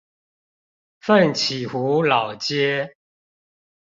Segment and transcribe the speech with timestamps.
[0.99, 2.95] 奮起湖老街